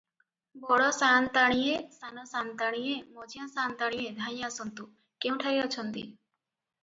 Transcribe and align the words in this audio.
"ବଡ଼ 0.61 0.85
ସାଆନ୍ତାଣୀଏ 0.99 1.73
ସାନ 1.97 2.23
ସାଆନ୍ତାଣୀଏ, 2.31 2.95
ମଝିଆଁ 3.17 3.45
ସାଆନ୍ତାଣୀଏ, 3.53 4.07
ଧାଇଁ 4.21 4.41
ଆସନ୍ତୁ, 4.49 4.87
କେଉଁଠାରେ 5.27 5.61
ଅଛନ୍ତି? 5.67 6.07